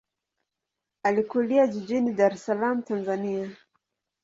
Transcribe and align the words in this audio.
Alikulia 1.03 1.67
jijini 1.77 2.13
Dar 2.23 2.33
es 2.39 2.45
Salaam, 2.49 2.81
Tanzania. 2.91 3.49